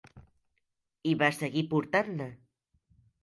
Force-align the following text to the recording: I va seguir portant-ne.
I 1.09 1.11
va 1.19 1.29
seguir 1.41 1.63
portant-ne. 1.75 2.31